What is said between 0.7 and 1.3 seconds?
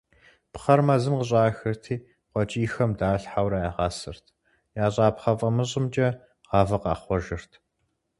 мэзым